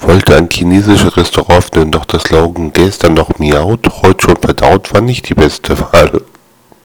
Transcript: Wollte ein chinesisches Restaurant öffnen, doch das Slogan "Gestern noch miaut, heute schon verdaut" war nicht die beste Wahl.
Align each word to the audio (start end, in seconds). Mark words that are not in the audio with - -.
Wollte 0.00 0.36
ein 0.36 0.48
chinesisches 0.50 1.16
Restaurant 1.16 1.58
öffnen, 1.58 1.90
doch 1.90 2.06
das 2.06 2.22
Slogan 2.22 2.72
"Gestern 2.72 3.14
noch 3.14 3.38
miaut, 3.38 3.86
heute 4.02 4.24
schon 4.24 4.36
verdaut" 4.36 4.92
war 4.94 5.02
nicht 5.02 5.28
die 5.28 5.34
beste 5.34 5.78
Wahl. 5.78 6.21